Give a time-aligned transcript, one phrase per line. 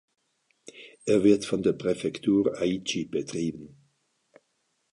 [1.05, 3.77] Er wird von der Präfektur Aichi betrieben.